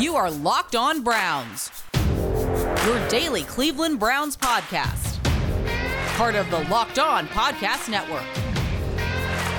[0.00, 1.70] You are Locked On Browns,
[2.86, 5.22] your daily Cleveland Browns podcast.
[6.16, 8.24] Part of the Locked On Podcast Network.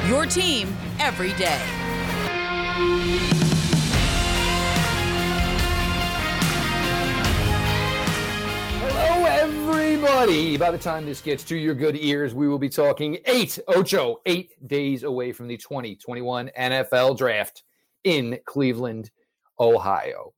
[0.09, 1.61] Your team every day.
[8.79, 10.57] Hello, everybody.
[10.57, 14.17] By the time this gets to your good ears, we will be talking eight, ocho,
[14.25, 17.61] eight days away from the 2021 NFL Draft
[18.03, 19.11] in Cleveland,
[19.59, 20.33] Ohio.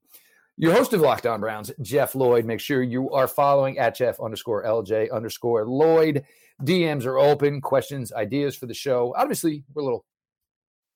[0.56, 2.44] Your host of Locked On Browns, Jeff Lloyd.
[2.44, 6.24] Make sure you are following at Jeff underscore LJ underscore Lloyd.
[6.62, 7.60] DMs are open.
[7.60, 9.12] Questions, ideas for the show.
[9.16, 10.04] Obviously, we're a little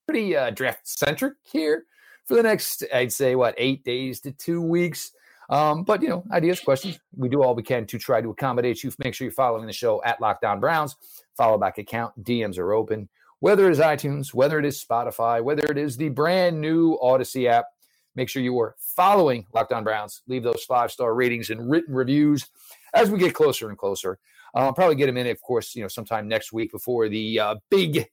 [0.07, 1.87] pretty uh, draft centric here
[2.25, 5.11] for the next, I'd say, what, eight days to two weeks.
[5.51, 8.85] Um, but you know, ideas, questions, we do all we can to try to accommodate
[8.85, 8.93] you.
[9.03, 10.95] Make sure you're following the show at Locked On Browns.
[11.37, 12.23] Follow back account.
[12.23, 13.09] DMs are open.
[13.41, 17.49] Whether it is iTunes, whether it is Spotify, whether it is the brand new Audacy
[17.49, 17.67] app,
[18.19, 20.23] make sure you are following Locked On Browns.
[20.27, 22.47] Leave those five star ratings and written reviews
[22.93, 24.19] as we get closer and closer.
[24.55, 27.41] Uh, I'll probably get them in, of course, you know, sometime next week before the
[27.41, 28.09] uh, big,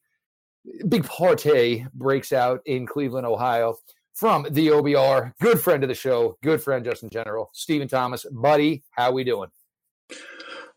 [0.88, 3.78] big party breaks out in Cleveland, Ohio
[4.14, 8.84] from the OBR, good friend of the show, good friend Justin General, Stephen Thomas, buddy.
[8.92, 9.50] How we doing?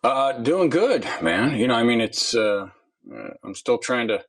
[0.03, 1.57] Uh, doing good, man.
[1.57, 2.69] You know, I mean, it's uh,
[3.45, 4.25] I'm still trying to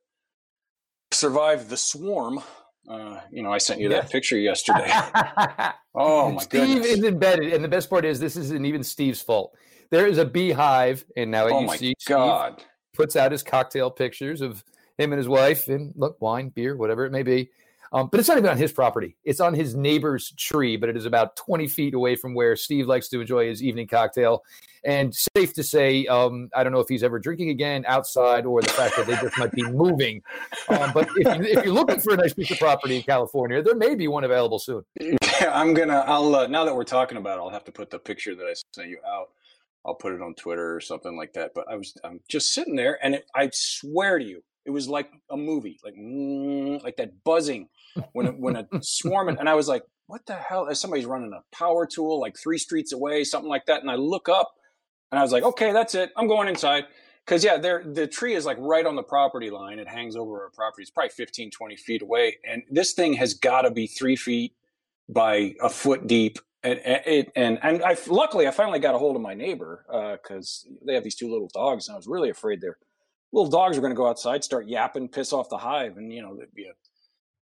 [1.11, 2.41] survive the swarm.
[2.89, 4.01] Uh, you know, I sent you Yeah.
[4.01, 4.89] that picture yesterday.
[5.95, 6.43] oh my goodness.
[6.43, 6.87] Steve goodness!
[6.87, 9.55] is embedded, and the best part is this isn't even Steve's fault.
[9.91, 12.63] There is a beehive, and now oh you my see Steve god!
[12.93, 14.63] puts out his cocktail pictures of
[14.97, 17.49] him and his wife, and look, wine, beer, whatever it may be.
[17.91, 20.77] Um, but it's not even on his property; it's on his neighbor's tree.
[20.77, 23.87] But it is about twenty feet away from where Steve likes to enjoy his evening
[23.87, 24.43] cocktail.
[24.83, 28.61] And safe to say, um, I don't know if he's ever drinking again outside, or
[28.61, 30.21] the fact that they just might be moving.
[30.69, 33.61] Um, but if, you, if you're looking for a nice piece of property in California,
[33.61, 34.83] there may be one available soon.
[35.41, 36.03] I'm gonna.
[36.07, 38.45] I'll uh, now that we're talking about, it, I'll have to put the picture that
[38.45, 39.29] I sent you out.
[39.85, 41.51] I'll put it on Twitter or something like that.
[41.55, 44.87] But I was, I'm just sitting there, and it, I swear to you, it was
[44.87, 45.95] like a movie, like
[46.83, 47.69] like that buzzing
[48.13, 50.73] when it, when a swarm, and I was like, what the hell?
[50.73, 53.81] Somebody's running a power tool like three streets away, something like that.
[53.81, 54.51] And I look up,
[55.11, 56.11] and I was like, okay, that's it.
[56.17, 56.85] I'm going inside.
[57.25, 59.77] Because, yeah, there the tree is like right on the property line.
[59.77, 60.81] It hangs over our property.
[60.81, 62.37] It's probably 15, 20 feet away.
[62.43, 64.55] And this thing has got to be three feet
[65.07, 66.39] by a foot deep.
[66.63, 70.17] And, it and and I luckily I finally got a hold of my neighbor uh,
[70.21, 72.77] because they have these two little dogs, and I was really afraid their
[73.31, 76.21] little dogs were going to go outside, start yapping, piss off the hive, and you
[76.21, 76.73] know there'd be a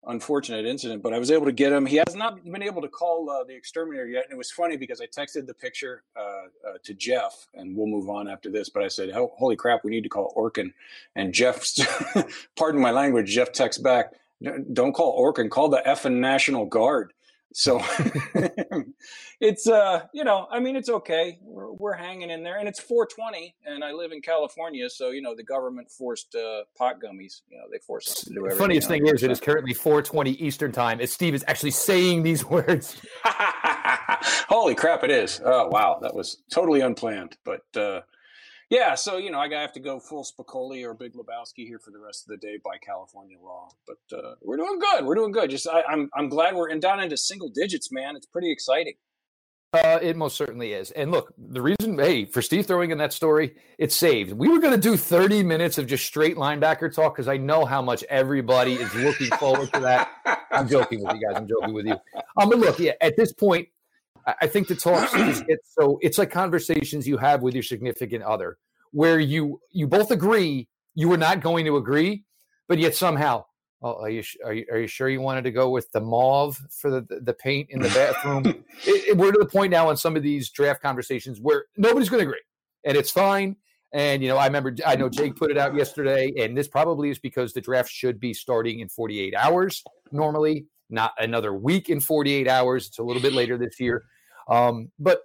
[0.07, 1.01] unfortunate incident.
[1.01, 1.85] But I was able to get him.
[1.85, 4.77] He has not been able to call uh, the exterminator yet, and it was funny
[4.77, 8.69] because I texted the picture uh, uh, to Jeff, and we'll move on after this.
[8.69, 10.73] But I said, "Ho- "Holy crap, we need to call Orkin,"
[11.15, 11.65] and Jeff,
[12.57, 14.11] pardon my language, Jeff texts back,
[14.73, 17.13] "Don't call Orkin, call the effing National Guard."
[17.53, 17.81] So
[19.39, 22.79] it's uh you know I mean it's okay we're, we're hanging in there and it's
[22.79, 27.41] 420 and I live in California so you know the government forced uh, pot gummies
[27.49, 29.73] you know they forced us to do everything The Funniest thing is, it is currently
[29.73, 30.99] 4:20 Eastern time.
[30.99, 32.95] As Steve is actually saying these words.
[33.23, 35.41] Holy crap, it is.
[35.43, 35.99] Oh, wow.
[36.01, 37.37] That was totally unplanned.
[37.43, 38.01] But uh,
[38.73, 41.91] yeah, so, you know, I have to go full Spicoli or Big Lebowski here for
[41.91, 43.69] the rest of the day by California law.
[43.85, 45.05] But uh, we're doing good.
[45.05, 45.51] We're doing good.
[45.51, 48.15] Just I, I'm, I'm glad we're in, down into single digits, man.
[48.15, 48.95] It's pretty exciting.
[49.73, 50.89] Uh, it most certainly is.
[50.91, 54.33] And look, the reason, hey, for Steve throwing in that story, it's saved.
[54.33, 57.65] We were going to do 30 minutes of just straight linebacker talk because I know
[57.65, 60.09] how much everybody is looking forward to that.
[60.51, 61.37] I'm joking with you guys.
[61.37, 61.95] I'm joking with you.
[62.41, 63.67] Um, but look, yeah, at this point,
[64.41, 68.23] I, think the talks just get so it's like conversations you have with your significant
[68.23, 68.57] other
[68.91, 72.23] where you you both agree you were not going to agree,
[72.67, 73.45] but yet somehow,
[73.81, 76.59] oh, are you are you, are you sure you wanted to go with the mauve
[76.69, 78.45] for the the paint in the bathroom?
[78.85, 82.09] it, it- we're to the point now in some of these draft conversations where nobody's
[82.09, 82.41] going to agree,
[82.85, 83.55] and it's fine.
[83.91, 87.09] And you know, I remember I know Jake put it out yesterday, and this probably
[87.09, 91.99] is because the draft should be starting in 48 hours normally, not another week in
[91.99, 92.87] 48 hours.
[92.87, 94.05] It's a little bit later this year.
[94.47, 95.21] Um, but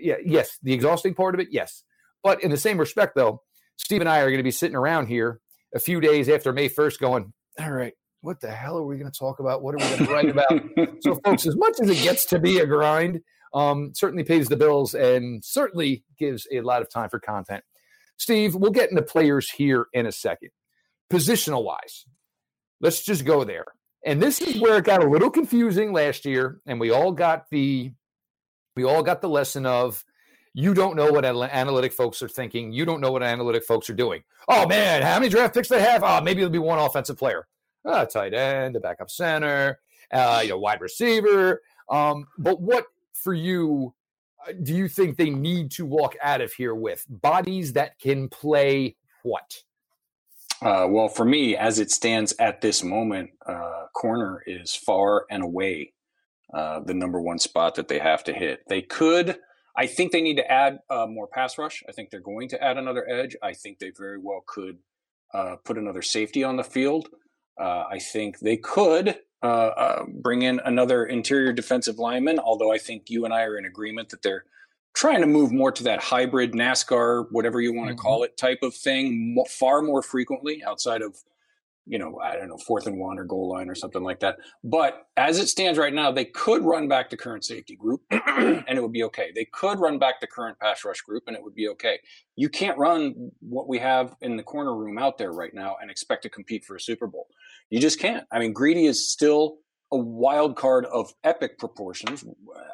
[0.00, 1.82] yeah, yes, the exhausting part of it, yes.
[2.22, 3.42] But in the same respect, though,
[3.76, 5.40] Steve and I are going to be sitting around here
[5.74, 9.10] a few days after May 1st going, all right, what the hell are we going
[9.10, 9.62] to talk about?
[9.62, 10.96] What are we going to write about?
[11.02, 13.20] so, folks, as much as it gets to be a grind,
[13.52, 17.62] um, certainly pays the bills and certainly gives a lot of time for content.
[18.16, 20.50] Steve, we'll get into players here in a second.
[21.12, 22.06] Positional wise,
[22.80, 23.66] let's just go there.
[24.04, 27.48] And this is where it got a little confusing last year, and we all got
[27.50, 27.92] the
[28.76, 30.04] we all got the lesson of
[30.52, 32.72] you don't know what analytic folks are thinking.
[32.72, 34.22] You don't know what analytic folks are doing.
[34.48, 36.02] Oh man, how many draft picks they have?
[36.04, 37.46] Oh, maybe it'll be one offensive player,
[37.84, 39.80] a tight end, a backup center,
[40.12, 41.62] uh, you know, wide receiver.
[41.88, 43.94] Um, but what for you
[44.46, 47.04] uh, do you think they need to walk out of here with?
[47.08, 49.62] Bodies that can play what?
[50.62, 55.42] Uh, well, for me, as it stands at this moment, uh, corner is far and
[55.42, 55.92] away
[56.52, 58.60] uh, the number one spot that they have to hit.
[58.68, 59.38] They could,
[59.76, 61.82] I think they need to add uh, more pass rush.
[61.88, 63.36] I think they're going to add another edge.
[63.42, 64.78] I think they very well could
[65.32, 67.08] uh, put another safety on the field.
[67.60, 69.16] Uh, I think they could
[70.08, 74.08] bring in another interior defensive lineman, although I think you and I are in agreement
[74.10, 74.44] that they're
[74.94, 78.00] trying to move more to that hybrid NASCAR, whatever you want to mm-hmm.
[78.00, 81.16] call it, type of thing, far more frequently outside of,
[81.84, 84.38] you know, I don't know, fourth and one or goal line or something like that.
[84.62, 88.64] But as it stands right now, they could run back the current safety group and
[88.68, 89.32] it would be okay.
[89.34, 91.98] They could run back the current pass rush group and it would be okay.
[92.36, 95.90] You can't run what we have in the corner room out there right now and
[95.90, 97.26] expect to compete for a Super Bowl.
[97.68, 98.26] You just can't.
[98.30, 99.58] I mean, Greedy is still
[99.94, 102.24] a wild card of epic proportions.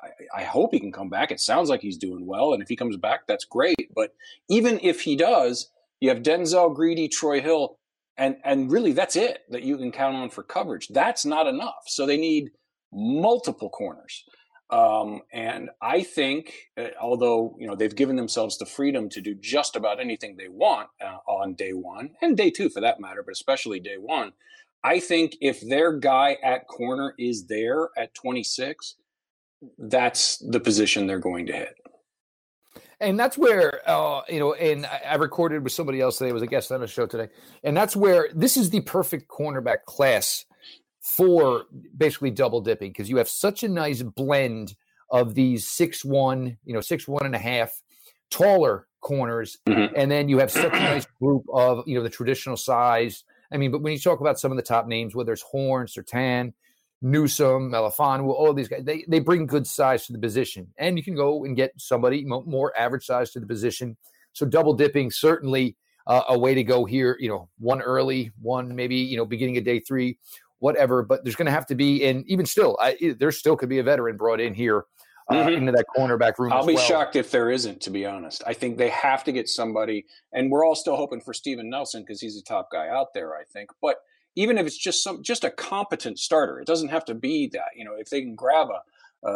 [0.02, 1.30] I, I, hope he can come back.
[1.30, 3.90] It sounds like he's doing well, and if he comes back, that's great.
[3.94, 4.14] But
[4.48, 5.70] even if he does,
[6.00, 7.76] you have Denzel Greedy, Troy Hill,
[8.16, 10.88] and and really that's it that you can count on for coverage.
[10.88, 11.84] That's not enough.
[11.86, 12.50] So they need
[12.90, 14.24] multiple corners.
[14.70, 19.34] Um, and I think, uh, although you know they've given themselves the freedom to do
[19.34, 23.22] just about anything they want uh, on day one and day two for that matter,
[23.22, 24.32] but especially day one,
[24.82, 28.96] I think if their guy at corner is there at 26,
[29.78, 31.74] that's the position they're going to hit.
[32.98, 36.46] And that's where, uh, you know, and I, recorded with somebody else today, was a
[36.46, 37.28] guest on a show today.
[37.64, 40.44] And that's where this is the perfect cornerback class
[41.00, 41.64] for
[41.96, 44.74] basically double dipping because you have such a nice blend
[45.10, 47.72] of these six one, you know, six one and a half
[48.30, 49.94] taller corners, mm-hmm.
[49.96, 53.56] and then you have such a nice group of you know the traditional size I
[53.56, 56.52] mean, but when you talk about some of the top names, whether it's Horn, Surtain,
[57.02, 60.68] Newsome, Melifonwu, all these guys, they, they bring good size to the position.
[60.78, 63.96] And you can go and get somebody more average size to the position.
[64.32, 65.76] So double dipping, certainly
[66.06, 69.56] uh, a way to go here, you know, one early, one maybe, you know, beginning
[69.58, 70.18] of day three,
[70.58, 71.02] whatever.
[71.02, 73.78] But there's going to have to be, and even still, I, there still could be
[73.78, 74.84] a veteran brought in here
[75.30, 75.48] uh, mm-hmm.
[75.54, 76.52] into that cornerback room.
[76.52, 76.84] I'll be well.
[76.84, 78.42] shocked if there isn't, to be honest.
[78.46, 82.02] I think they have to get somebody, and we're all still hoping for Steven Nelson
[82.02, 83.34] because he's the top guy out there.
[83.34, 83.96] I think, but
[84.36, 87.70] even if it's just some, just a competent starter, it doesn't have to be that.
[87.76, 88.80] You know, if they can grab a
[89.22, 89.28] a,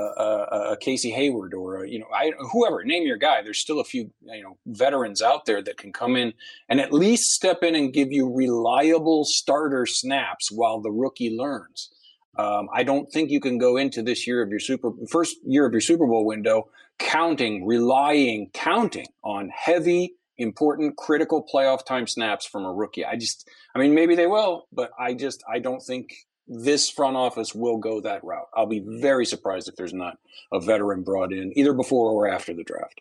[0.73, 3.43] a Casey Hayward or a, you know I, whoever name your guy.
[3.43, 6.33] There's still a few you know veterans out there that can come in
[6.69, 11.91] and at least step in and give you reliable starter snaps while the rookie learns.
[12.37, 15.67] Um, I don't think you can go into this year of your super first year
[15.67, 22.47] of your Super Bowl window counting, relying, counting on heavy, important, critical playoff time snaps
[22.47, 23.05] from a rookie.
[23.05, 26.15] I just, I mean, maybe they will, but I just, I don't think
[26.47, 28.47] this front office will go that route.
[28.55, 30.19] I'll be very surprised if there's not
[30.53, 33.01] a veteran brought in either before or after the draft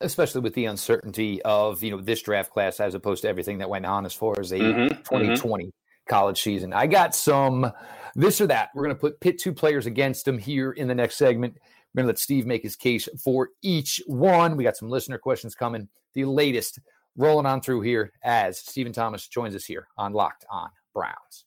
[0.00, 3.68] especially with the uncertainty of you know this draft class as opposed to everything that
[3.68, 5.68] went on as far as a mm-hmm, 2020 mm-hmm.
[6.10, 6.74] College season.
[6.74, 7.72] I got some
[8.14, 8.70] this or that.
[8.74, 11.54] We're going to put pit two players against them here in the next segment.
[11.94, 14.56] We're going to let Steve make his case for each one.
[14.56, 15.88] We got some listener questions coming.
[16.14, 16.80] The latest
[17.16, 21.46] rolling on through here as Stephen Thomas joins us here on Locked On Browns.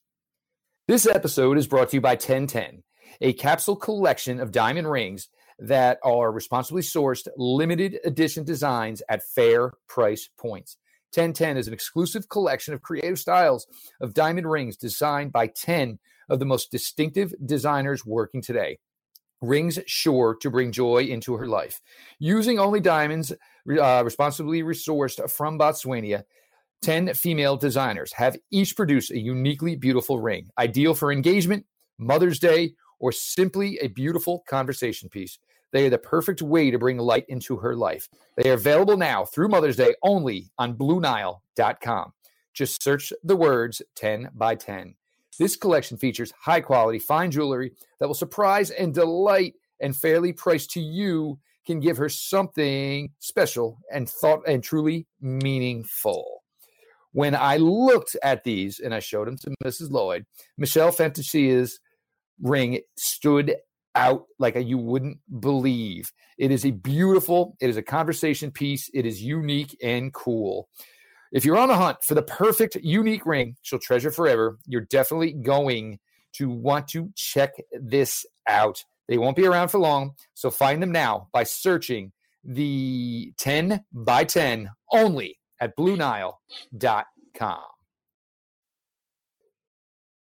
[0.88, 2.82] This episode is brought to you by 1010,
[3.20, 9.72] a capsule collection of diamond rings that are responsibly sourced, limited edition designs at fair
[9.88, 10.76] price points.
[11.14, 13.66] 1010 is an exclusive collection of creative styles
[14.00, 18.78] of diamond rings designed by 10 of the most distinctive designers working today.
[19.40, 21.80] Rings sure to bring joy into her life.
[22.18, 26.24] Using only diamonds uh, responsibly resourced from Botswana,
[26.82, 31.64] 10 female designers have each produced a uniquely beautiful ring, ideal for engagement,
[31.98, 35.38] Mother's Day, or simply a beautiful conversation piece.
[35.74, 38.08] They are the perfect way to bring light into her life.
[38.36, 42.12] They are available now through Mother's Day only on BlueNile.com.
[42.52, 44.94] Just search the words 10 by 10.
[45.36, 50.70] This collection features high quality, fine jewelry that will surprise and delight and fairly priced
[50.70, 56.44] to you can give her something special and thought and truly meaningful.
[57.10, 59.90] When I looked at these and I showed them to Mrs.
[59.90, 60.24] Lloyd,
[60.56, 61.80] Michelle Fantasia's
[62.40, 63.56] ring stood
[63.94, 66.12] out like you wouldn't believe.
[66.38, 70.68] It is a beautiful, it is a conversation piece, it is unique and cool.
[71.32, 75.32] If you're on the hunt for the perfect, unique ring she'll treasure forever, you're definitely
[75.32, 75.98] going
[76.34, 78.84] to want to check this out.
[79.08, 84.24] They won't be around for long, so find them now by searching the 10 by
[84.24, 87.62] 10 only at BlueNile.com.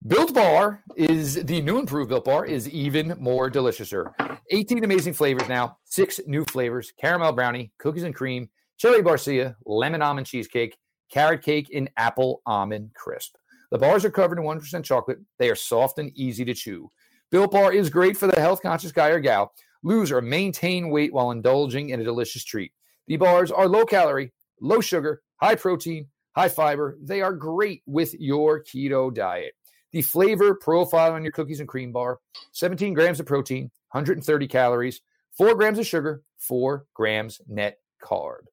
[0.05, 4.13] Built Bar is the new improved Built Bar is even more deliciouser.
[4.51, 10.03] 18 amazing flavors now, six new flavors caramel brownie, cookies and cream, cherry barcia, lemon
[10.03, 10.77] almond cheesecake,
[11.09, 13.37] carrot cake, and apple almond crisp.
[13.71, 15.19] The bars are covered in 1% chocolate.
[15.39, 16.91] They are soft and easy to chew.
[17.31, 19.53] Built Bar is great for the health conscious guy or gal.
[19.85, 22.73] Lose or maintain weight while indulging in a delicious treat.
[23.07, 26.99] The bars are low calorie, low sugar, high protein, high fiber.
[27.01, 29.55] They are great with your keto diet.
[29.93, 32.19] The flavor profile on your cookies and cream bar
[32.53, 35.01] 17 grams of protein, 130 calories,
[35.37, 38.45] 4 grams of sugar, 4 grams net carb.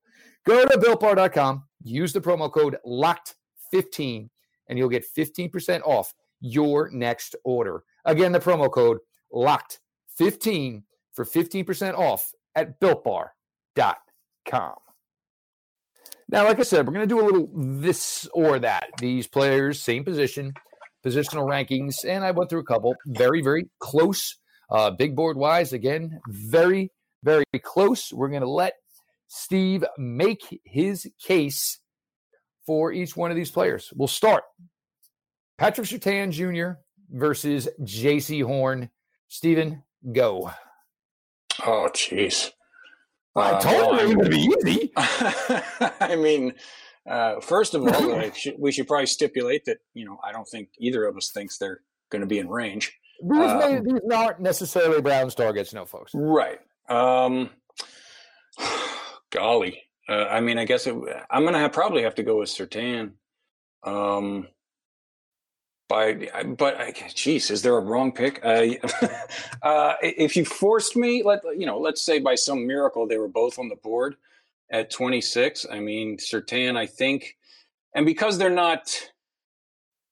[0.46, 4.30] Go to builtbar.com, use the promo code LOCKED15,
[4.68, 7.84] and you'll get 15% off your next order.
[8.06, 9.00] Again, the promo code
[9.34, 14.76] LOCKED15 for 15% off at builtbar.com.
[16.32, 18.90] Now, like I said, we're going to do a little this or that.
[19.00, 20.54] These players, same position,
[21.06, 24.36] positional rankings, and I went through a couple very, very close,
[24.70, 25.74] uh, big board wise.
[25.74, 26.92] Again, very,
[27.24, 28.12] very close.
[28.12, 28.74] We're going to let
[29.28, 31.80] Steve make his case
[32.66, 33.92] for each one of these players.
[33.96, 34.44] We'll start
[35.58, 36.80] Patrick Surtain Jr.
[37.10, 38.90] versus Jaycee Horn.
[39.28, 40.52] Stephen, go.
[41.66, 42.52] Oh, jeez.
[43.36, 44.92] I uh, told you it was going to be easy.
[44.96, 46.54] I mean,
[47.10, 48.22] uh, first of all,
[48.60, 51.82] we should probably stipulate that you know I don't think either of us thinks they're
[52.12, 52.94] going to be in range.
[53.22, 56.12] These, um, may, these aren't necessarily Browns targets, no, folks.
[56.14, 56.60] Right.
[56.88, 57.50] Um,
[59.32, 60.96] golly, uh, I mean, I guess it,
[61.30, 63.12] I'm going to have, probably have to go with Surtain.
[63.84, 64.48] Um,
[65.90, 68.68] by but jeez is there a wrong pick uh,
[69.64, 73.28] uh, if you forced me let you know let's say by some miracle they were
[73.28, 74.16] both on the board
[74.72, 77.38] at 26 i mean Surtain i think
[77.96, 79.12] and because they're not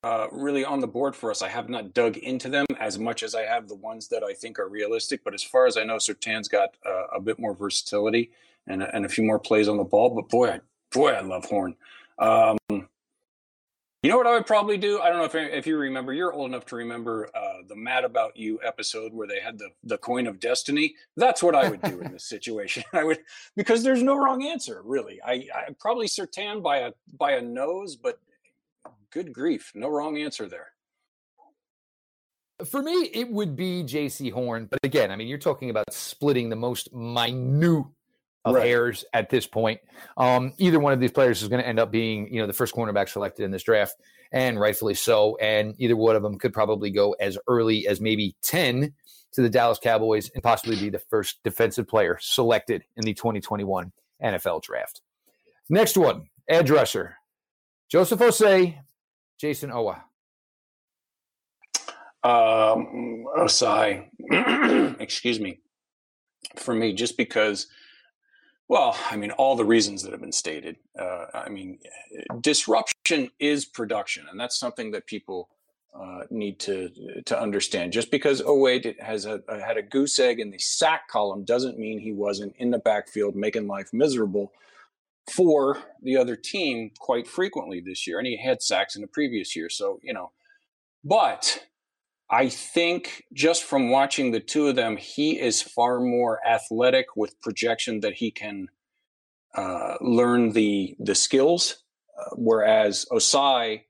[0.03, 3.23] uh, really on the board for us i have not dug into them as much
[3.23, 5.83] as i have the ones that i think are realistic but as far as i
[5.83, 8.31] know Surtain's got uh, a bit more versatility
[8.67, 10.59] and, and a few more plays on the ball but boy
[10.91, 11.75] boy i love horn.
[12.19, 12.57] Um,
[14.03, 14.99] you know what I would probably do?
[14.99, 16.13] I don't know if if you remember.
[16.13, 19.69] You're old enough to remember uh, the "Mad About You" episode where they had the
[19.83, 20.95] the coin of destiny.
[21.15, 22.83] That's what I would do in this situation.
[22.93, 23.19] I would
[23.55, 25.19] because there's no wrong answer really.
[25.25, 28.19] I I probably Surtain by a by a nose, but
[29.09, 30.67] good grief, no wrong answer there.
[32.65, 36.49] For me, it would be Jaycee Horn, but again, I mean, you're talking about splitting
[36.49, 37.85] the most minute
[38.47, 38.65] of right.
[38.65, 39.81] hairs at this point.
[40.15, 42.53] Um, either one of these players is going to end up being, you know, the
[42.53, 43.95] first cornerback selected in this draft,
[44.31, 45.37] and rightfully so.
[45.37, 48.93] And either one of them could probably go as early as maybe 10
[49.33, 53.91] to the Dallas Cowboys and possibly be the first defensive player selected in the 2021
[54.23, 55.01] NFL draft.
[55.69, 57.15] Next one, edge rusher.
[57.89, 58.77] Joseph Ossai,
[59.41, 60.01] Jayson Oweh.
[62.23, 64.07] Um, Ossai,
[64.99, 65.59] excuse me,
[66.55, 67.67] for me, just because–
[68.69, 70.77] well, I mean, all the reasons that have been stated.
[70.99, 71.79] Uh, I mean,
[72.41, 75.49] disruption is production, and that's something that people
[75.97, 76.89] uh, need to
[77.25, 77.93] to understand.
[77.93, 81.99] Just because Oweh, has a, had a goose egg in the sack column doesn't mean
[81.99, 84.51] he wasn't in the backfield making life miserable
[85.31, 89.55] for the other team quite frequently this year, and he had sacks in the previous
[89.55, 89.69] year.
[89.69, 90.31] So you know,
[91.03, 91.67] but
[92.29, 97.39] I think just from watching the two of them, he is far more athletic with
[97.41, 98.67] projection that he can
[99.55, 101.83] uh, learn the the skills,
[102.19, 103.83] uh, whereas Ossai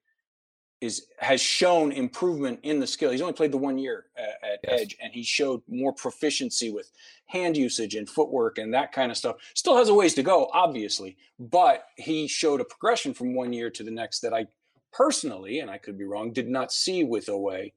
[0.80, 3.10] is has shown improvement in the skill.
[3.10, 4.82] He's only played the one year at, at yes.
[4.82, 6.92] Edge, and he showed more proficiency with
[7.26, 9.38] hand usage and footwork and that kind of stuff.
[9.56, 13.72] Still has a ways to go, obviously, but he showed a progression from one year
[13.72, 14.46] to the next that I
[14.94, 17.72] personally, and I could be wrong, did not see with Oweh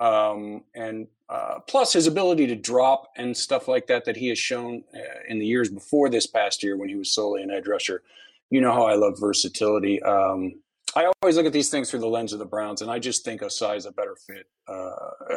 [0.00, 4.38] um, and uh, plus his ability to drop and stuff like that that he has
[4.38, 7.68] shown uh, in the years before this past year when he was solely an edge
[7.68, 8.02] rusher.
[8.48, 10.02] You know how I love versatility.
[10.02, 10.54] Um,
[10.96, 13.24] I always look at these things through the lens of the Browns, and I just
[13.24, 14.90] think Ossai is a better fit, uh,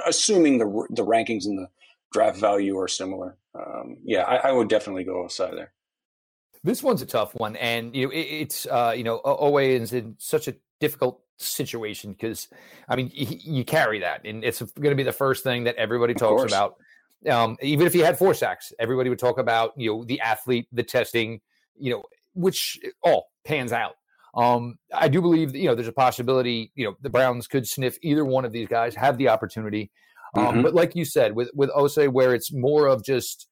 [0.08, 1.67] assuming the the rankings and the
[2.12, 3.38] draft value are similar.
[3.53, 5.74] Um, yeah, I, I, would definitely go Ossai there.
[6.63, 9.93] This one's a tough one, and you know it, it's uh, you know Oweh is
[9.93, 12.47] in such a difficult situation because
[12.87, 15.75] I mean you, you, carry that, and it's going to be the first thing that
[15.75, 16.75] everybody talks about.
[17.29, 20.67] Um, even if he had four sacks, everybody would talk about you know the athlete,
[20.71, 21.41] the testing,
[21.77, 23.95] you know, which all pans out.
[24.35, 27.67] Um, I do believe that, you know there's a possibility you know the Browns could
[27.67, 29.91] sniff either one of these guys, have the opportunity.
[30.35, 30.61] Um, mm-hmm.
[30.63, 33.47] But like you said, with with Ossai, where it's more of just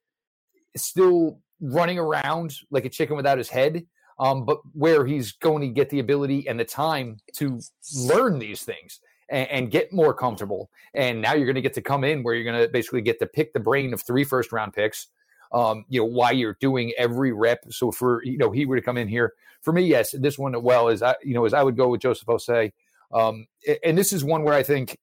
[0.76, 3.86] still running around like a chicken without his head
[4.20, 7.60] um, but where he's going to get the ability and the time to
[7.96, 9.00] learn these things.
[9.30, 10.70] and, and get more comfortable.
[10.94, 13.20] And now you're going to get to come in where you're going to basically get
[13.20, 15.08] to pick the brain of three first round picks.
[15.54, 17.60] Um, you know, why you're doing every rep.
[17.72, 20.62] So for you know, he were to come in here for me, yes, this one
[20.62, 22.72] well is I you know as I would go with Joseph Ossai.
[23.14, 23.48] Um,
[23.84, 24.98] and this is one where I think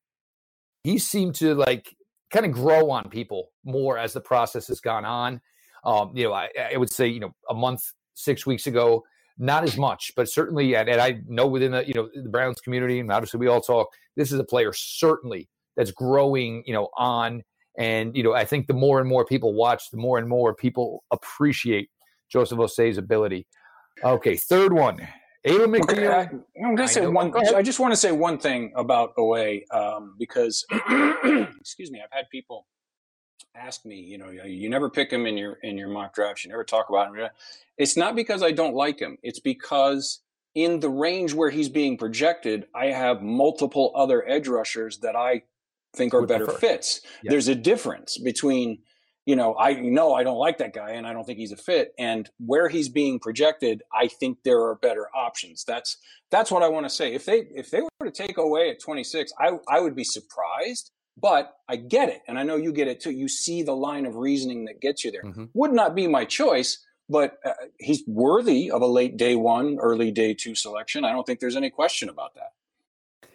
[0.82, 1.94] he seemed to like
[2.30, 5.40] kind of grow on people more as the process has gone on.
[5.84, 9.04] Um, you know, I, I, would say, you know, a month, six weeks ago,
[9.38, 12.60] not as much, but certainly, and, and, I know within the, you know, the Browns
[12.60, 16.88] community, and obviously we all talk, this is a player certainly that's growing, you know,
[16.96, 17.42] on.
[17.78, 20.54] And, you know, I think the more and more people watch, the more and more
[20.54, 21.88] people appreciate
[22.30, 23.46] Joseph Ossai's ability.
[24.02, 25.06] Okay, third one.
[25.46, 26.10] Alim McNeill.
[26.10, 26.22] I,
[26.66, 27.32] am going to say one.
[27.54, 30.66] I just want to say one thing about Oweh um, because,
[31.60, 32.66] excuse me, I've had people
[33.54, 36.44] ask me, you know, you never pick him in your in your mock drafts.
[36.44, 37.28] You never talk about him.
[37.76, 39.18] It's not because I don't like him.
[39.22, 40.20] It's because
[40.54, 45.42] in the range where he's being projected, I have multiple other edge rushers that I
[45.94, 46.58] think are Would better prefer.
[46.58, 47.00] fits.
[47.22, 48.78] There's a difference between,
[49.24, 51.56] you know, I know I don't like that guy and I don't think he's a
[51.56, 51.92] fit.
[51.98, 55.64] And where he's being projected, I think there are better options.
[55.64, 55.98] That's
[56.30, 57.14] that's what I want to say.
[57.14, 60.90] If they if they were to take Oweh at 26, I I would be surprised
[61.20, 63.10] but I get it, and I know you get it too.
[63.10, 65.22] You see the line of reasoning that gets you there.
[65.22, 65.46] Mm-hmm.
[65.54, 70.10] Would not be my choice, but uh, he's worthy of a late day one, early
[70.10, 71.04] day two selection.
[71.04, 72.52] I don't think there's any question about that.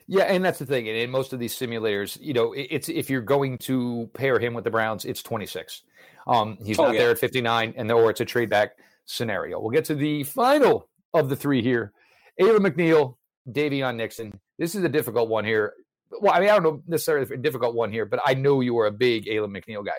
[0.07, 0.87] Yeah, and that's the thing.
[0.87, 4.53] And in most of these simulators, you know, it's if you're going to pair him
[4.53, 5.83] with the Browns, it's 26.
[6.27, 7.01] Um, he's oh, not yeah.
[7.01, 9.59] there at 59, and or it's a trade back scenario.
[9.59, 11.93] We'll get to the final of the three here.
[12.39, 13.15] Alim McNeill,
[13.49, 14.39] Daviyon Nixon.
[14.57, 15.73] This is a difficult one here
[16.21, 18.73] well, I mean, I don't know necessarily a difficult one here, but I know you
[18.73, 19.91] were a big Alim McNeill guy.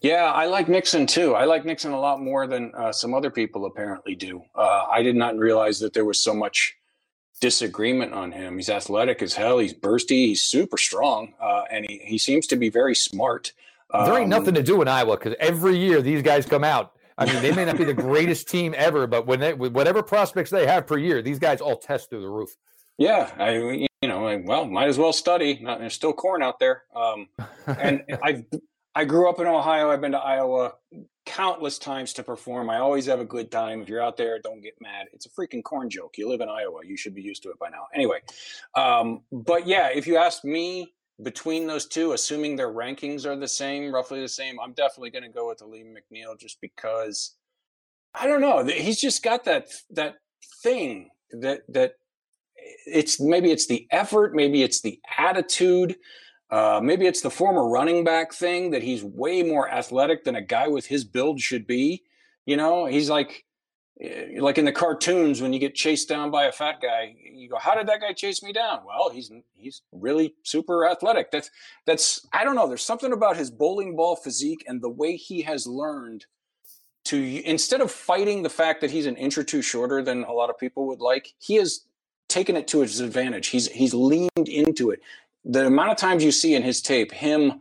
[0.00, 1.34] Yeah, I like Nixon too.
[1.34, 4.42] I like Nixon a lot more than uh, some other people apparently do.
[4.54, 6.74] Uh, I did not realize that there was so much
[7.40, 8.56] disagreement on him.
[8.56, 9.58] He's athletic as hell.
[9.58, 10.26] He's bursty.
[10.26, 13.52] He's super strong, uh, and he, he seems to be very smart.
[13.90, 16.64] Um, there ain't um, nothing to do in Iowa because every year these guys come
[16.64, 16.92] out.
[17.16, 20.02] I mean, they may not be the greatest team ever, but when they, with whatever
[20.02, 22.56] prospects they have per year, these guys all test through the roof.
[22.98, 25.58] Yeah, I you know, well, might as well study.
[25.62, 26.82] Not, there's still corn out there.
[26.94, 27.28] Um,
[27.66, 28.44] and I
[28.94, 29.90] I grew up in Ohio.
[29.90, 30.74] I've been to Iowa
[31.26, 32.70] countless times to perform.
[32.70, 33.80] I always have a good time.
[33.80, 35.06] If you're out there, don't get mad.
[35.12, 36.18] It's a freaking corn joke.
[36.18, 36.80] You live in Iowa.
[36.84, 37.86] You should be used to it by now.
[37.94, 38.20] Anyway,
[38.76, 43.48] um, but yeah, if you ask me between those two, assuming their rankings are the
[43.48, 47.34] same, roughly the same, I'm definitely going to go with Alim McNeill just because
[48.14, 48.64] I don't know.
[48.64, 50.16] He's just got that that
[50.62, 51.94] thing that that
[52.56, 55.96] it's maybe it's the effort, maybe it's the attitude,
[56.50, 60.42] uh, maybe it's the former running back thing that he's way more athletic than a
[60.42, 62.02] guy with his build should be.
[62.46, 63.44] You know, he's like
[64.00, 67.48] eh, like in the cartoons when you get chased down by a fat guy, you
[67.48, 71.30] go, "How did that guy chase me down?" Well, he's he's really super athletic.
[71.30, 71.50] That's
[71.86, 72.68] that's I don't know.
[72.68, 76.26] There's something about his bowling ball physique and the way he has learned
[77.06, 80.32] to instead of fighting the fact that he's an inch or two shorter than a
[80.32, 81.86] lot of people would like, he has
[82.34, 83.46] taken it to his advantage.
[83.46, 85.00] He's he's leaned into it.
[85.44, 87.60] The amount of times you see in his tape him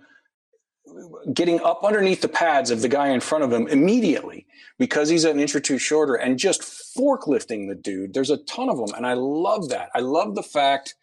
[1.33, 4.45] getting up underneath the pads of the guy in front of him immediately
[4.79, 8.13] because he's an inch or two shorter and just forklifting the dude.
[8.13, 9.89] There's a ton of them, and I love that.
[9.93, 10.95] I love the fact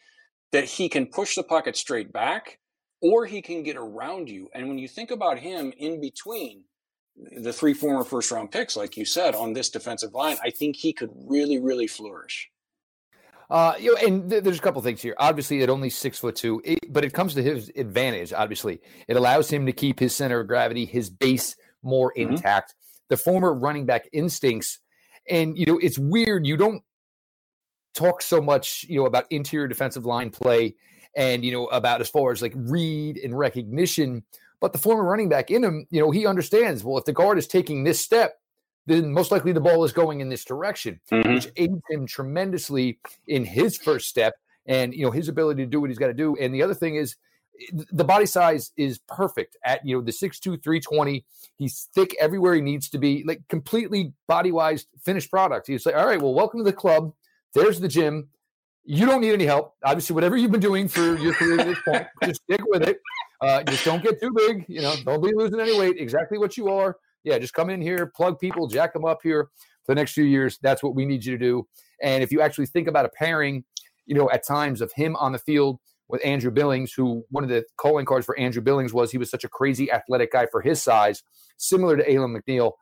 [0.53, 2.59] that he can push the pocket straight back
[3.01, 4.49] or he can get around you.
[4.53, 6.65] And when you think about him in between
[7.17, 10.77] the three former first round picks, like you said, on this defensive line, I think
[10.77, 12.51] he could really, really flourish.
[13.51, 15.15] Uh, you know, and th- there's a couple things here.
[15.19, 18.33] Obviously, at only six foot two, it, but it comes to his advantage.
[18.33, 22.33] Obviously, it allows him to keep his center of gravity, his base more mm-hmm.
[22.33, 22.75] intact.
[23.09, 24.79] The former running back instincts,
[25.29, 26.47] and you know, it's weird.
[26.47, 26.83] You don't
[27.93, 30.77] talk so much, you know, about interior defensive line play,
[31.17, 34.23] and you know about as far as like read and recognition.
[34.61, 36.85] But the former running back in him, you know, he understands.
[36.85, 38.40] Well, if the guard is taking this step,
[38.91, 41.35] then most likely the ball is going in this direction, mm-hmm.
[41.35, 44.35] which aids him tremendously in his first step
[44.67, 46.37] and you know his ability to do what he's got to do.
[46.37, 47.17] And the other thing is
[47.93, 51.25] the body size is perfect at you know the 6'2 320
[51.59, 55.67] he's thick everywhere he needs to be like completely body wise finished product.
[55.67, 57.13] He's like all right well welcome to the club.
[57.55, 58.29] There's the gym.
[58.85, 59.75] You don't need any help.
[59.85, 63.01] Obviously whatever you've been doing for your career at this point just stick with it.
[63.41, 66.57] Uh, just don't get too big you know don't be losing any weight exactly what
[66.57, 69.49] you are yeah, just come in here, plug people, jack them up here
[69.85, 70.59] for the next few years.
[70.63, 71.67] That's what we need you to do.
[72.03, 73.65] And if you actually think about a pairing,
[74.07, 75.79] you know, at times of him on the field
[76.09, 79.31] with Andrew Billings, who one of the calling cards for Andrew Billings was he was
[79.31, 81.23] such a crazy athletic guy for his size,
[81.57, 82.73] similar to Alim McNeill,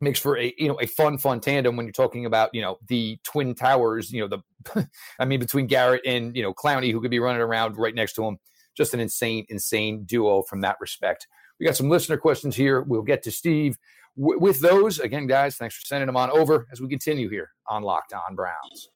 [0.00, 2.78] makes for a you know a fun fun tandem when you're talking about you know
[2.88, 4.28] the twin towers you know
[4.76, 7.94] the i mean between garrett and you know clowney who could be running around right
[7.94, 8.38] next to him
[8.76, 11.26] just an insane insane duo from that respect
[11.58, 13.76] we got some listener questions here we'll get to steve
[14.16, 17.50] w- with those again guys thanks for sending them on over as we continue here
[17.68, 18.88] on locked on browns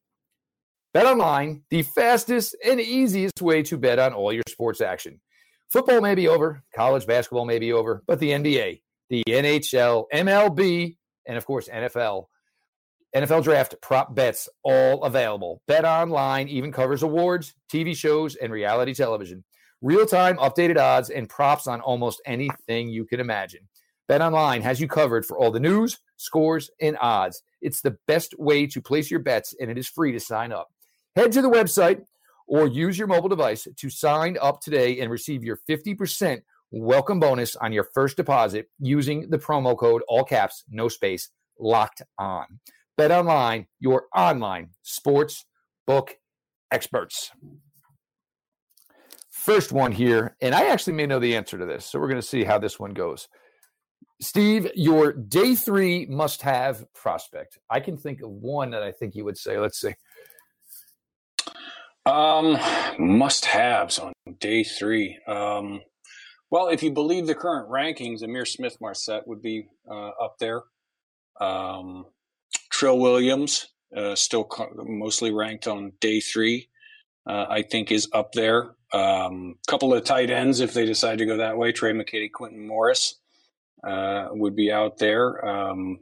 [0.92, 5.20] bet online the fastest and easiest way to bet on all your sports action
[5.70, 8.80] football may be over college basketball may be over but the nba
[9.12, 10.96] the NHL, MLB,
[11.26, 12.28] and of course, NFL.
[13.14, 15.60] NFL draft prop bets all available.
[15.68, 19.44] Bet online even covers awards, TV shows, and reality television.
[19.82, 23.68] Real time updated odds and props on almost anything you can imagine.
[24.06, 27.42] Bet online has you covered for all the news, scores, and odds.
[27.60, 30.68] It's the best way to place your bets, and it is free to sign up.
[31.16, 32.04] Head to the website
[32.46, 37.56] or use your mobile device to sign up today and receive your 50% welcome bonus
[37.56, 42.46] on your first deposit using the promo code all caps no space locked on
[42.96, 45.44] bet online your online sports
[45.86, 46.16] book
[46.70, 47.30] experts
[49.44, 52.20] first one here and i actually may know the answer to this so we're going
[52.20, 53.28] to see how this one goes
[54.20, 59.14] steve your day three must have prospect i can think of one that i think
[59.14, 59.94] you would say let's see
[62.06, 62.58] um
[62.98, 65.80] must haves on day three um
[66.52, 70.64] well, if you believe the current rankings, Ihmir Smith-Marsette would be uh, up there.
[71.40, 72.04] Um,
[72.68, 76.68] Trill Williams, uh, still co- mostly ranked on day three,
[77.26, 78.74] uh, I think is up there.
[78.94, 82.30] A um, couple of tight ends, if they decide to go that way, Tre' McKitty,
[82.30, 83.16] Quintin Morris
[83.84, 85.44] uh, would be out there.
[85.44, 86.00] Um,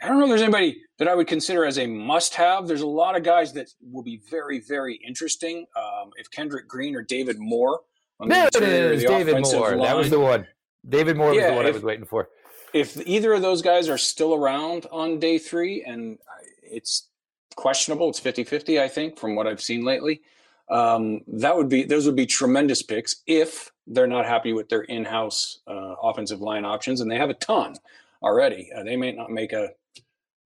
[0.00, 2.68] I don't know if there's anybody that I would consider as a must-have.
[2.68, 5.66] There's a lot of guys that will be very, very interesting.
[5.76, 7.80] Um, if Kendrick Green or David Moore
[8.26, 9.70] there it is, David Moore.
[9.70, 9.78] Line.
[9.78, 10.46] That was the one.
[10.88, 12.28] David Moore yeah, was the one if, I was waiting for.
[12.72, 16.18] If either of those guys are still around on day three, and
[16.62, 17.08] it's
[17.56, 20.22] questionable, it's 50 50, I think, from what I've seen lately.
[20.70, 24.82] Um, that would be those would be tremendous picks if they're not happy with their
[24.82, 27.74] in-house uh, offensive line options, and they have a ton
[28.22, 28.70] already.
[28.76, 29.70] Uh, they may not make a,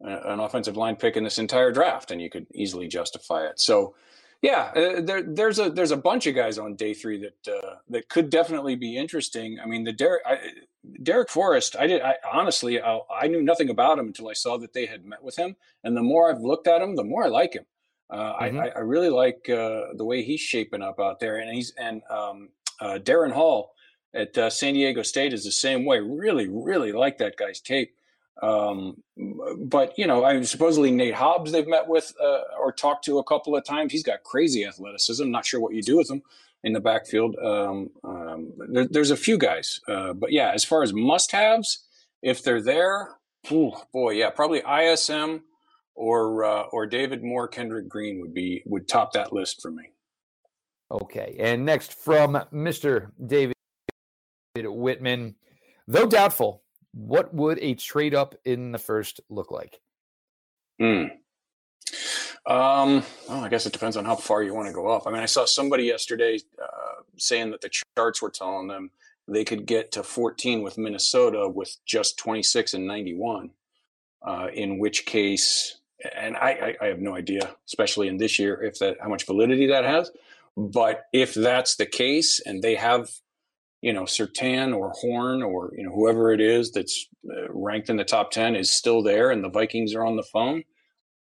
[0.04, 3.58] a, an offensive line pick in this entire draft, and you could easily justify it.
[3.58, 3.94] So
[4.42, 7.76] yeah, uh, there, there's a there's a bunch of guys on day three that uh,
[7.90, 9.58] that could definitely be interesting.
[9.62, 10.38] I mean, the Derek I,
[11.02, 14.58] Darrick Forrest, I did I, honestly I, I, knew nothing about him until I saw
[14.58, 15.54] that they had met with him,
[15.85, 17.64] and the more I've looked at him, the more I like him.
[18.12, 18.61] Uh, mm-hmm.
[18.61, 22.03] I, I, really like uh, the way he's shaping up out there, and he's and
[22.11, 23.72] um, uh, Darren Hall
[24.12, 25.98] at uh, San Diego State is the same way.
[25.98, 27.94] Really, really like that guy's tape.
[28.42, 29.03] Um,
[29.59, 33.25] but you know, I supposedly Nate Hobbs they've met with uh, or talked to a
[33.25, 33.92] couple of times.
[33.92, 35.31] He's got crazy athleticism.
[35.31, 36.22] Not sure what you do with him
[36.62, 37.37] in the backfield.
[37.42, 41.85] Um, um, there, there's a few guys, uh, but yeah, as far as must-haves,
[42.20, 43.16] if they're there,
[43.48, 45.44] boy, yeah, probably ISM
[45.94, 49.90] or uh, or David Moore, Kendrick Green would be would top that list for me.
[50.90, 53.55] Okay, and next from Mister David
[54.57, 55.37] Whitman,
[55.87, 59.81] though doubtful what would a trade up in the first look like?
[60.78, 61.05] Hmm.
[62.44, 65.07] Um, well, I guess it depends on how far you want to go up.
[65.07, 68.90] I mean, I saw somebody yesterday uh, saying that the charts were telling them
[69.28, 73.50] they could get to 14 with Minnesota with just 26 and 91.
[74.24, 75.81] Uh, in which case,
[76.14, 79.26] and I, I, I have no idea, especially in this year, if that how much
[79.26, 80.10] validity that has.
[80.56, 83.08] But if that's the case, and they have
[83.82, 87.96] you know, Surtain or Horn or, you know, whoever it is that's uh, ranked in
[87.96, 90.62] the top 10 is still there and the Vikings are on the phone,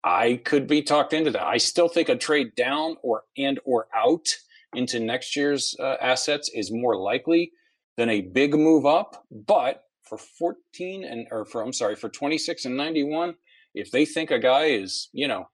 [0.03, 1.43] I could be talked into that.
[1.43, 4.27] I still think a trade down or and or out
[4.75, 7.51] into next year's uh, assets is more likely
[7.97, 12.65] than a big move up, but for 14 and or for I'm sorry, for 26
[12.65, 13.35] and 91,
[13.73, 15.49] if they think a guy is, you know,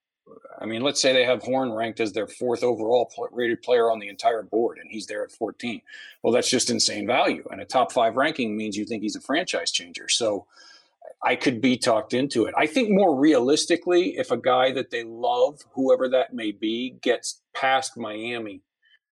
[0.60, 4.00] I mean, let's say they have Horn ranked as their fourth overall rated player on
[4.00, 5.82] the entire board, and he's there at 14.
[6.22, 7.44] Well, that's just insane value.
[7.50, 10.10] And a top five ranking means you think he's a franchise changer.
[10.10, 10.46] So
[11.24, 12.54] I could be talked into it.
[12.58, 17.42] I think more realistically, if a guy that they love, whoever that may be, gets
[17.56, 18.62] past Miami,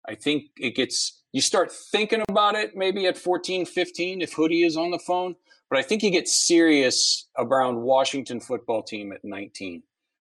[0.07, 4.63] I think it gets, you start thinking about it maybe at 14, 15 if Hoodie
[4.63, 5.37] is on the phone.
[5.71, 9.83] But I think you get serious around Washington football team at 19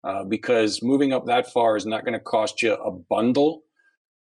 [0.04, 3.62] uh, because moving up that far is not going to cost you a bundle.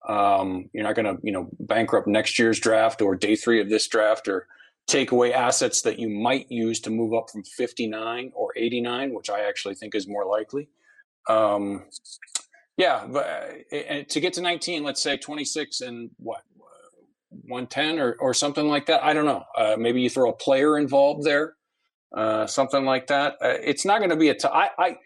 [0.07, 3.71] Um, you're not going to, you know, bankrupt next year's draft or day three of
[3.71, 4.47] this draft or
[4.87, 9.31] take away assets that you might use to move up from 59 or 89, which
[9.31, 10.69] I actually think is more likely.
[11.29, 11.85] Um,
[12.77, 13.27] yeah, but
[13.73, 16.43] uh, to get to 19, let's say 26 and what
[17.49, 19.03] 110 or, or something like that.
[19.03, 19.45] I don't know.
[19.57, 21.55] Uh, maybe you throw a player involved there
[22.13, 23.35] uh, something like that.
[23.43, 24.35] Uh, it's not going to be a.
[24.35, 24.97] T- I, I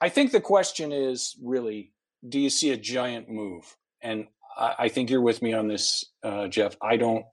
[0.00, 1.92] I think the question is really,
[2.28, 3.76] do you see a giant move?
[4.02, 6.76] And I, I think you're with me on this, uh, Jeff.
[6.82, 7.24] I don't.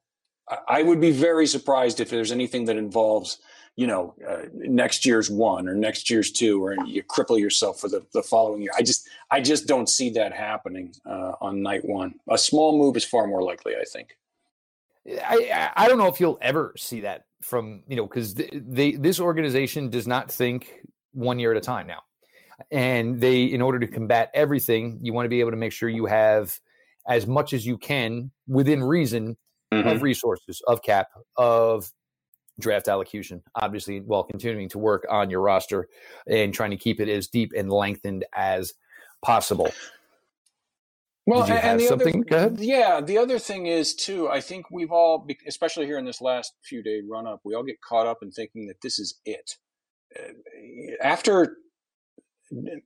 [0.68, 3.38] I would be very surprised if there's anything that involves,
[3.78, 7.88] you know, uh, next year's one or next year's two, or you cripple yourself for
[7.88, 8.72] the, the following year.
[8.78, 12.16] I just, I just don't see that happening uh, on night one.
[12.30, 14.18] A small move is far more likely, I think.
[15.08, 19.20] I, I don't know if you'll ever see that from you know because they this
[19.20, 20.82] organization does not think
[21.14, 22.02] one year at a time now,
[22.72, 25.90] and they in order to combat everything, you want to be able to make sure
[25.90, 26.60] you have
[27.08, 29.38] as much as you can within reason
[29.74, 29.88] mm-hmm.
[29.88, 31.92] of resources, of cap, of
[32.60, 35.88] draft allocution, obviously, while continuing to work on your roster
[36.28, 38.74] and trying to keep it as deep and lengthened as
[39.24, 39.72] possible.
[41.28, 42.26] Well, and the something?
[42.32, 44.28] Other, yeah, the other thing is too.
[44.30, 47.64] I think we've all, especially here in this last few day run up, we all
[47.64, 49.58] get caught up in thinking that this is it.
[50.20, 50.32] Uh,
[51.04, 51.58] after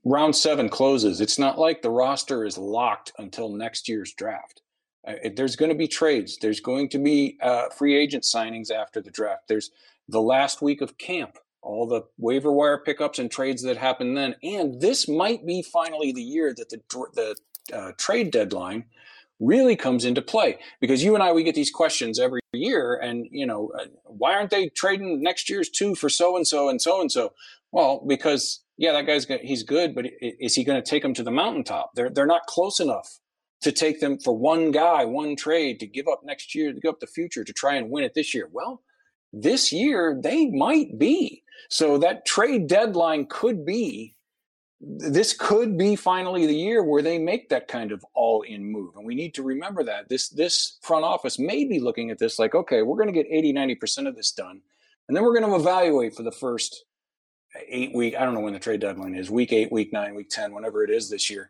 [0.03, 4.61] round seven closes, it's not like the roster is locked until next year's draft.
[5.07, 6.37] Uh, there's going to be trades.
[6.41, 9.43] There's going to be uh, free agent signings after the draft.
[9.47, 9.71] There's
[10.09, 14.35] the last week of camp, all the waiver wire pickups and trades that happen then.
[14.43, 16.81] And this might be finally the year that the
[17.13, 17.35] the
[17.73, 18.85] uh, trade deadline
[19.39, 23.27] really comes into play because you and I we get these questions every year and
[23.31, 26.81] you know uh, why aren't they trading next year's two for so and so and
[26.81, 27.33] so and so
[27.71, 31.23] well because yeah that guy's he's good but is he going to take them to
[31.23, 31.91] the mountaintop?
[31.95, 33.19] They're they're not close enough
[33.61, 36.89] to take them for one guy one trade to give up next year to give
[36.89, 38.49] up the future to try and win it this year.
[38.51, 38.81] Well
[39.33, 41.43] this year they might be.
[41.69, 44.14] So that trade deadline could be
[44.87, 49.05] this could be finally the year where they make that kind of all-in move and
[49.05, 52.53] we need to remember that this this front office may be looking at this like
[52.53, 54.61] okay we're going to get 80 90% of this done
[55.07, 56.85] and then we're going to evaluate for the first
[57.67, 60.29] eight week i don't know when the trade deadline is week eight week nine week
[60.29, 61.49] 10 whenever it is this year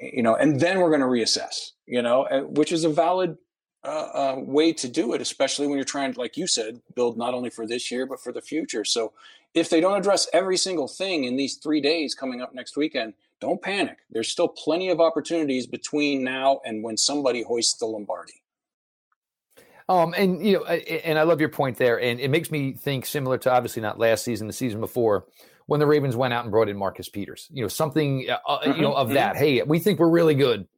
[0.00, 3.36] you know and then we're going to reassess you know which is a valid
[3.84, 7.34] uh, uh, way to do it especially when you're trying like you said build not
[7.34, 9.12] only for this year but for the future so
[9.54, 13.14] if they don't address every single thing in these three days coming up next weekend,
[13.40, 13.98] don't panic.
[14.10, 18.42] There's still plenty of opportunities between now and when somebody hoists the Lombardi.
[19.88, 23.06] Um, and you know, and I love your point there, and it makes me think
[23.06, 25.24] similar to obviously not last season, the season before,
[25.64, 27.48] when the Ravens went out and brought in Marcus Peters.
[27.50, 28.72] You know, something uh, mm-hmm.
[28.72, 29.14] you know of mm-hmm.
[29.14, 29.36] that.
[29.36, 30.68] Hey, we think we're really good.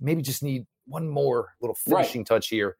[0.00, 2.26] Maybe just need one more little finishing right.
[2.26, 2.76] touch here.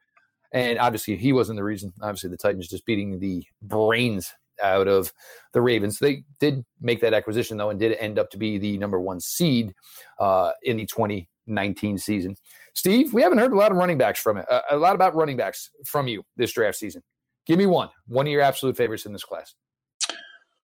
[0.52, 1.92] And obviously, he wasn't the reason.
[2.00, 4.32] Obviously, the Titans just beating the brains
[4.62, 5.12] out of
[5.52, 5.98] the Ravens.
[5.98, 9.20] They did make that acquisition though, and did end up to be the number one
[9.20, 9.74] seed
[10.18, 12.36] uh, in the 2019 season.
[12.74, 14.46] Steve, we haven't heard a lot of running backs from it.
[14.50, 17.02] Uh, a lot about running backs from you this draft season.
[17.46, 17.88] Give me one.
[18.06, 19.54] One of your absolute favorites in this class.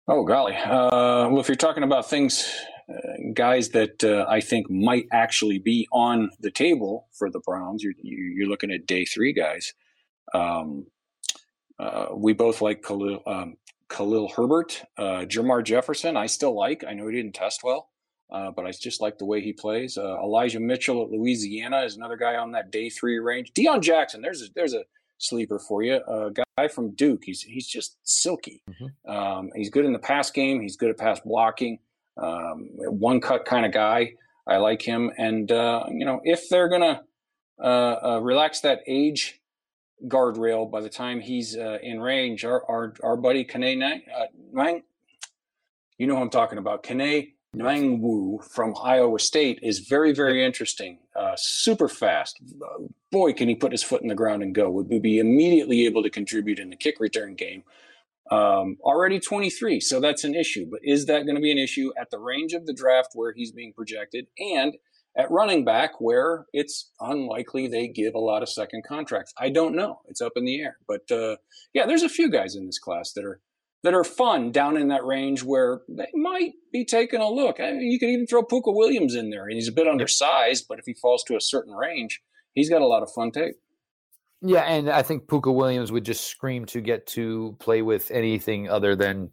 [0.07, 0.53] Oh golly!
[0.53, 2.53] Uh, well, if you're talking about things,
[2.89, 7.83] uh, guys that uh, I think might actually be on the table for the Browns,
[7.83, 9.73] you're, you're looking at day three guys.
[10.33, 10.87] Um,
[11.79, 13.55] uh, we both like Khalil, um,
[13.89, 16.17] Khalil Herbert, uh, Jermar Jefferson.
[16.17, 16.83] I still like.
[16.87, 17.89] I know he didn't test well,
[18.31, 19.97] uh, but I just like the way he plays.
[19.97, 23.53] Uh, Elijah Mitchell at Louisiana is another guy on that day three range.
[23.53, 24.83] Deon Jackson, there's a, there's a
[25.17, 25.95] sleeper for you.
[25.95, 27.23] A guy from Duke.
[27.23, 28.61] He's he's just silky.
[28.69, 29.11] Mm-hmm.
[29.11, 30.61] Um, he's good in the pass game.
[30.61, 31.79] He's good at pass blocking.
[32.17, 34.13] Um, one cut kind of guy.
[34.47, 35.11] I like him.
[35.17, 37.03] And uh, you know, if they're gonna
[37.61, 39.39] uh, uh, relax that age
[40.07, 42.45] guardrail by the time he's uh, in range.
[42.45, 44.79] Our our, our buddy Kene uh,
[45.97, 46.83] you know who I'm talking about.
[46.83, 50.97] Kene Nwangwu from Iowa State is very, very interesting.
[51.15, 52.39] Uh, super fast.
[53.11, 54.69] Boy, can he put his foot in the ground and go.
[54.71, 57.63] Would be immediately able to contribute in the kick return game.
[58.31, 60.65] Um, already 23, so that's an issue.
[60.69, 63.33] But is that going to be an issue at the range of the draft where
[63.33, 64.27] he's being projected?
[64.39, 64.75] And
[65.15, 69.33] at running back where it's unlikely they give a lot of second contracts.
[69.37, 70.01] I don't know.
[70.07, 70.77] It's up in the air.
[70.87, 71.37] But uh,
[71.73, 73.39] yeah, there's a few guys in this class that are
[73.83, 77.59] that are fun down in that range where they might be taking a look.
[77.59, 80.65] I mean, you could even throw Pooka Williams in there, and he's a bit undersized,
[80.69, 82.21] but if he falls to a certain range,
[82.53, 83.55] he's got a lot of fun tape.
[84.41, 88.69] Yeah, and I think Pooka Williams would just scream to get to play with anything
[88.69, 89.31] other than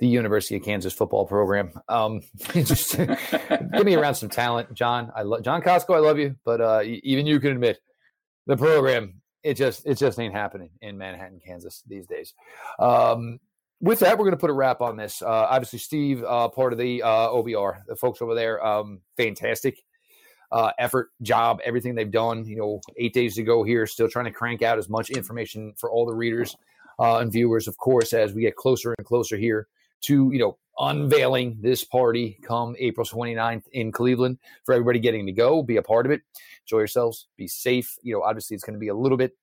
[0.00, 1.72] the University of Kansas football program.
[1.88, 2.22] Um,
[2.54, 5.12] just give me around some talent, John.
[5.14, 5.94] I love John Costco.
[5.94, 7.78] I love you, but uh, even you can admit
[8.46, 9.20] the program.
[9.42, 12.34] It just it just ain't happening in Manhattan, Kansas these days.
[12.78, 13.38] Um,
[13.80, 15.22] with that, we're going to put a wrap on this.
[15.22, 19.82] Uh, obviously, Steve, uh, part of the uh, OBR, the folks over there, um, fantastic
[20.52, 22.44] uh, effort, job, everything they've done.
[22.44, 25.74] You know, eight days to go here, still trying to crank out as much information
[25.78, 26.56] for all the readers
[26.98, 29.68] uh, and viewers, of course, as we get closer and closer here
[30.02, 35.32] to, you know, unveiling this party come April 29th in Cleveland for everybody getting to
[35.32, 36.22] go, be a part of it.
[36.66, 37.96] Enjoy yourselves, be safe.
[38.02, 39.36] You know, obviously it's going to be a little bit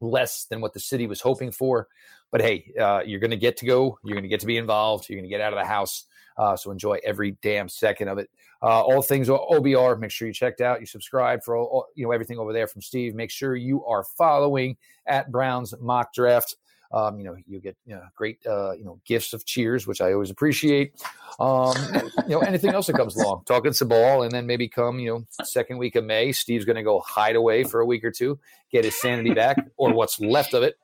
[0.00, 1.88] less than what the city was hoping for.
[2.30, 3.98] But hey, uh, you're going to get to go.
[4.04, 5.08] You're going to get to be involved.
[5.08, 6.04] You're going to get out of the house.
[6.36, 8.28] Uh, so enjoy every damn second of it.
[8.62, 9.98] Uh, all things OBR.
[9.98, 10.80] Make sure you checked out.
[10.80, 13.14] You subscribe for all, you know everything over there from Steve.
[13.14, 16.56] Make sure you are following at Browns Mock Draft.
[16.90, 20.00] Um, you know, you get you know, great uh, you know gifts of cheers, which
[20.00, 20.94] I always appreciate.
[21.38, 21.74] Um,
[22.26, 25.10] you know, anything else that comes along, talking some ball, and then maybe come you
[25.10, 28.10] know second week of May, Steve's going to go hide away for a week or
[28.10, 28.38] two,
[28.72, 30.76] get his sanity back, or what's left of it.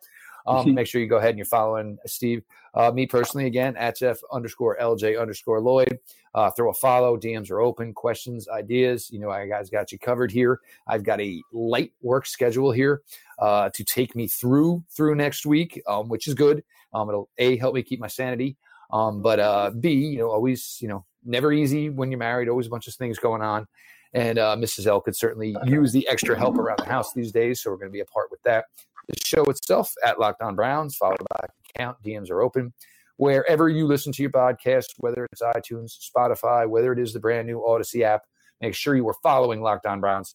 [0.46, 2.42] Um, make sure you go ahead and you're following Steve.
[2.74, 5.98] Uh, me personally, again, at Jeff underscore LJ underscore Lloyd.
[6.34, 7.16] Uh, throw a follow.
[7.16, 7.92] DMs are open.
[7.92, 9.10] Questions, ideas.
[9.10, 10.60] You know, I guys got you covered here.
[10.86, 13.02] I've got a light work schedule here
[13.38, 16.64] uh, to take me through through next week, um, which is good.
[16.92, 18.56] Um, it'll a help me keep my sanity,
[18.92, 22.48] um, but uh, b you know always you know never easy when you're married.
[22.48, 23.66] Always a bunch of things going on.
[24.12, 24.86] And uh, Mrs.
[24.86, 27.88] L could certainly use the extra help around the house these days, so we're going
[27.88, 28.66] to be a part with that
[29.08, 31.96] the show itself at Locked On Browns, followed by account.
[32.04, 32.72] DMs are open.
[33.16, 37.46] Wherever you listen to your podcast, whether it's iTunes, Spotify, whether it is the brand
[37.46, 38.22] new Audacy app,
[38.60, 40.34] make sure you are following Locked On Browns.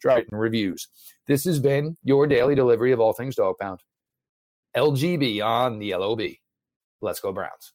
[0.00, 0.88] Triton reviews.
[1.26, 3.80] This has been your daily delivery of all things dog pound.
[4.76, 6.20] LGB on the LOB.
[7.00, 7.72] Let's go Browns.